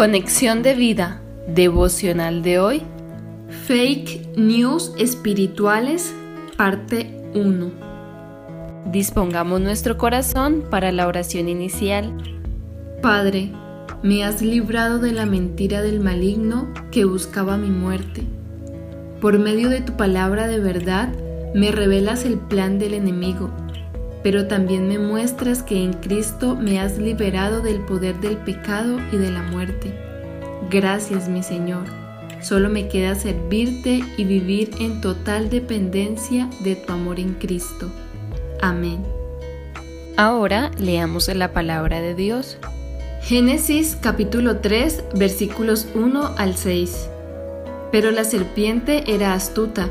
Conexión 0.00 0.62
de 0.62 0.72
vida 0.72 1.20
devocional 1.46 2.42
de 2.42 2.58
hoy. 2.58 2.82
Fake 3.66 4.34
News 4.34 4.94
Espirituales, 4.96 6.14
parte 6.56 7.14
1. 7.34 7.70
Dispongamos 8.86 9.60
nuestro 9.60 9.98
corazón 9.98 10.64
para 10.70 10.90
la 10.90 11.06
oración 11.06 11.50
inicial. 11.50 12.16
Padre, 13.02 13.52
me 14.02 14.24
has 14.24 14.40
librado 14.40 15.00
de 15.00 15.12
la 15.12 15.26
mentira 15.26 15.82
del 15.82 16.00
maligno 16.00 16.72
que 16.90 17.04
buscaba 17.04 17.58
mi 17.58 17.68
muerte. 17.68 18.22
Por 19.20 19.38
medio 19.38 19.68
de 19.68 19.82
tu 19.82 19.98
palabra 19.98 20.48
de 20.48 20.60
verdad, 20.60 21.10
me 21.54 21.72
revelas 21.72 22.24
el 22.24 22.38
plan 22.38 22.78
del 22.78 22.94
enemigo, 22.94 23.50
pero 24.22 24.46
también 24.46 24.88
me 24.88 24.98
muestras 24.98 25.62
que 25.62 25.82
en 25.82 25.94
Cristo 25.94 26.56
me 26.56 26.80
has 26.80 26.98
liberado 26.98 27.60
del 27.60 27.80
poder 27.80 28.20
del 28.20 28.36
pecado 28.36 28.98
y 29.12 29.16
de 29.16 29.30
la 29.30 29.42
muerte. 29.42 29.94
Gracias 30.70 31.28
mi 31.28 31.42
Señor. 31.42 31.84
Solo 32.42 32.68
me 32.68 32.88
queda 32.88 33.14
servirte 33.14 34.02
y 34.16 34.24
vivir 34.24 34.70
en 34.80 35.00
total 35.00 35.50
dependencia 35.50 36.48
de 36.60 36.76
tu 36.76 36.92
amor 36.92 37.20
en 37.20 37.34
Cristo. 37.34 37.90
Amén. 38.60 39.02
Ahora 40.16 40.70
leamos 40.78 41.28
la 41.28 41.52
palabra 41.52 42.00
de 42.00 42.14
Dios. 42.14 42.58
Génesis 43.22 43.96
capítulo 44.00 44.58
3 44.58 45.04
versículos 45.14 45.88
1 45.94 46.34
al 46.36 46.56
6. 46.56 47.08
Pero 47.92 48.10
la 48.10 48.24
serpiente 48.24 49.14
era 49.14 49.34
astuta 49.34 49.90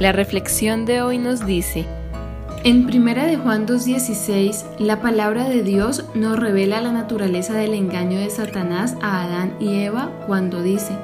La 0.00 0.12
reflexión 0.12 0.86
de 0.86 1.02
hoy 1.02 1.18
nos 1.18 1.44
dice, 1.44 1.84
en 2.64 2.86
Primera 2.86 3.26
de 3.26 3.36
Juan 3.36 3.66
2.16, 3.66 4.78
la 4.78 5.02
palabra 5.02 5.46
de 5.46 5.62
Dios 5.62 6.06
nos 6.14 6.38
revela 6.38 6.80
la 6.80 6.90
naturaleza 6.90 7.52
del 7.52 7.74
engaño 7.74 8.18
de 8.18 8.30
Satanás 8.30 8.96
a 9.02 9.24
Adán 9.24 9.56
y 9.60 9.80
Eva 9.80 10.10
cuando 10.26 10.62
dice, 10.62 10.96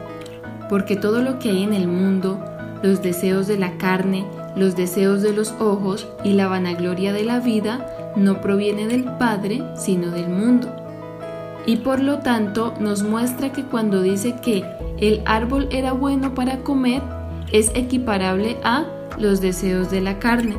porque 0.70 0.96
todo 0.96 1.20
lo 1.20 1.38
que 1.38 1.50
hay 1.50 1.62
en 1.62 1.74
el 1.74 1.88
mundo, 1.88 2.42
los 2.82 3.02
deseos 3.02 3.46
de 3.46 3.58
la 3.58 3.76
carne, 3.76 4.24
los 4.56 4.76
deseos 4.76 5.20
de 5.20 5.34
los 5.34 5.52
ojos 5.60 6.08
y 6.24 6.32
la 6.32 6.48
vanagloria 6.48 7.12
de 7.12 7.24
la 7.24 7.38
vida, 7.38 8.14
no 8.16 8.40
proviene 8.40 8.86
del 8.86 9.04
Padre, 9.04 9.62
sino 9.76 10.10
del 10.10 10.30
mundo. 10.30 10.74
Y 11.66 11.76
por 11.76 12.00
lo 12.00 12.20
tanto 12.20 12.72
nos 12.80 13.02
muestra 13.02 13.52
que 13.52 13.62
cuando 13.62 14.00
dice 14.00 14.36
que 14.40 14.64
el 14.96 15.20
árbol 15.26 15.68
era 15.70 15.92
bueno 15.92 16.34
para 16.34 16.60
comer, 16.60 17.02
es 17.52 17.70
equiparable 17.74 18.56
a 18.64 18.84
los 19.18 19.40
deseos 19.40 19.90
de 19.90 20.00
la 20.00 20.18
carne, 20.18 20.56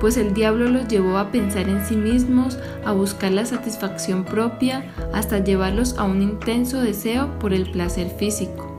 pues 0.00 0.16
el 0.16 0.34
diablo 0.34 0.68
los 0.68 0.88
llevó 0.88 1.18
a 1.18 1.30
pensar 1.30 1.68
en 1.68 1.84
sí 1.84 1.96
mismos, 1.96 2.58
a 2.84 2.92
buscar 2.92 3.32
la 3.32 3.46
satisfacción 3.46 4.24
propia, 4.24 4.84
hasta 5.12 5.38
llevarlos 5.38 5.96
a 5.98 6.04
un 6.04 6.20
intenso 6.20 6.80
deseo 6.80 7.38
por 7.38 7.52
el 7.52 7.70
placer 7.70 8.10
físico. 8.10 8.70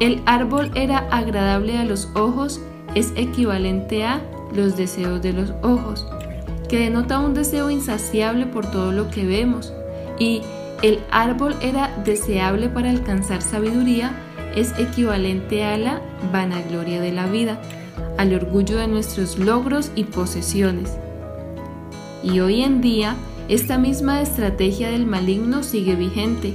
El 0.00 0.22
árbol 0.26 0.70
era 0.74 0.98
agradable 1.10 1.78
a 1.78 1.84
los 1.84 2.10
ojos 2.14 2.60
es 2.94 3.12
equivalente 3.16 4.04
a 4.04 4.20
los 4.54 4.76
deseos 4.76 5.20
de 5.22 5.32
los 5.32 5.52
ojos, 5.62 6.06
que 6.68 6.78
denota 6.78 7.18
un 7.18 7.34
deseo 7.34 7.70
insaciable 7.70 8.46
por 8.46 8.70
todo 8.70 8.92
lo 8.92 9.10
que 9.10 9.26
vemos, 9.26 9.72
y 10.18 10.42
el 10.82 11.00
árbol 11.10 11.56
era 11.60 11.90
deseable 12.04 12.68
para 12.68 12.90
alcanzar 12.90 13.42
sabiduría 13.42 14.12
es 14.56 14.72
equivalente 14.78 15.64
a 15.64 15.76
la 15.76 16.00
vanagloria 16.32 17.00
de 17.00 17.12
la 17.12 17.26
vida, 17.26 17.60
al 18.18 18.34
orgullo 18.34 18.76
de 18.76 18.88
nuestros 18.88 19.38
logros 19.38 19.90
y 19.94 20.04
posesiones. 20.04 20.96
Y 22.22 22.40
hoy 22.40 22.62
en 22.62 22.80
día, 22.80 23.16
esta 23.48 23.78
misma 23.78 24.22
estrategia 24.22 24.90
del 24.90 25.06
maligno 25.06 25.62
sigue 25.62 25.94
vigente. 25.94 26.54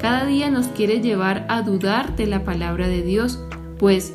Cada 0.00 0.26
día 0.26 0.50
nos 0.50 0.66
quiere 0.68 1.00
llevar 1.00 1.46
a 1.48 1.62
dudar 1.62 2.16
de 2.16 2.26
la 2.26 2.44
palabra 2.44 2.88
de 2.88 3.02
Dios, 3.02 3.40
pues 3.78 4.12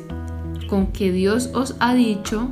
con 0.68 0.86
que 0.88 1.12
Dios 1.12 1.50
os 1.54 1.76
ha 1.80 1.94
dicho 1.94 2.48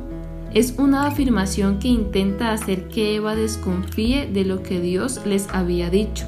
es 0.53 0.75
una 0.77 1.07
afirmación 1.07 1.79
que 1.79 1.87
intenta 1.87 2.51
hacer 2.51 2.89
que 2.89 3.15
Eva 3.15 3.35
desconfíe 3.35 4.27
de 4.27 4.43
lo 4.43 4.61
que 4.63 4.81
Dios 4.81 5.21
les 5.25 5.47
había 5.49 5.89
dicho. 5.89 6.25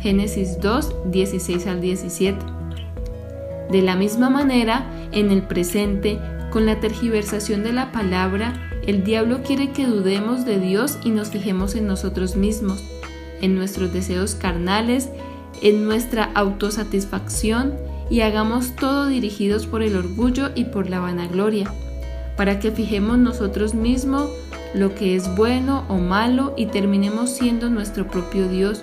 Génesis 0.00 0.58
2, 0.60 1.10
16 1.10 1.66
al 1.66 1.80
17. 1.82 2.57
De 3.70 3.82
la 3.82 3.96
misma 3.96 4.30
manera, 4.30 4.86
en 5.12 5.30
el 5.30 5.42
presente, 5.42 6.18
con 6.50 6.64
la 6.64 6.80
tergiversación 6.80 7.62
de 7.62 7.72
la 7.72 7.92
palabra, 7.92 8.54
el 8.86 9.04
diablo 9.04 9.42
quiere 9.42 9.72
que 9.72 9.84
dudemos 9.84 10.46
de 10.46 10.58
Dios 10.58 10.98
y 11.04 11.10
nos 11.10 11.28
fijemos 11.28 11.74
en 11.74 11.86
nosotros 11.86 12.36
mismos, 12.36 12.82
en 13.42 13.54
nuestros 13.54 13.92
deseos 13.92 14.34
carnales, 14.34 15.10
en 15.60 15.84
nuestra 15.84 16.30
autosatisfacción 16.34 17.74
y 18.08 18.22
hagamos 18.22 18.74
todo 18.76 19.06
dirigidos 19.06 19.66
por 19.66 19.82
el 19.82 19.96
orgullo 19.96 20.50
y 20.54 20.64
por 20.64 20.88
la 20.88 21.00
vanagloria, 21.00 21.70
para 22.38 22.60
que 22.60 22.70
fijemos 22.70 23.18
nosotros 23.18 23.74
mismos 23.74 24.30
lo 24.74 24.94
que 24.94 25.14
es 25.14 25.34
bueno 25.36 25.84
o 25.88 25.98
malo 25.98 26.54
y 26.56 26.66
terminemos 26.66 27.30
siendo 27.30 27.68
nuestro 27.68 28.06
propio 28.06 28.48
Dios, 28.48 28.82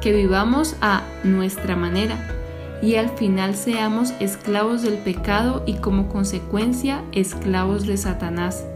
que 0.00 0.12
vivamos 0.12 0.74
a 0.80 1.04
nuestra 1.22 1.76
manera 1.76 2.35
y 2.82 2.96
al 2.96 3.08
final 3.10 3.54
seamos 3.54 4.12
esclavos 4.20 4.82
del 4.82 4.98
pecado 4.98 5.62
y 5.66 5.74
como 5.74 6.08
consecuencia 6.08 7.02
esclavos 7.12 7.86
de 7.86 7.96
Satanás. 7.96 8.66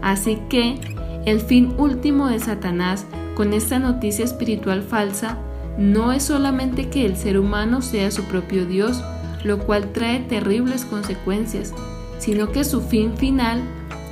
Así 0.00 0.38
que 0.48 0.80
el 1.24 1.40
fin 1.40 1.74
último 1.78 2.28
de 2.28 2.40
Satanás 2.40 3.06
con 3.34 3.52
esta 3.52 3.78
noticia 3.78 4.24
espiritual 4.24 4.82
falsa 4.82 5.38
no 5.78 6.12
es 6.12 6.24
solamente 6.24 6.88
que 6.88 7.06
el 7.06 7.16
ser 7.16 7.38
humano 7.38 7.80
sea 7.80 8.10
su 8.10 8.24
propio 8.24 8.66
Dios, 8.66 9.02
lo 9.44 9.58
cual 9.58 9.92
trae 9.92 10.20
terribles 10.20 10.84
consecuencias, 10.84 11.72
sino 12.18 12.52
que 12.52 12.64
su 12.64 12.82
fin 12.82 13.16
final 13.16 13.62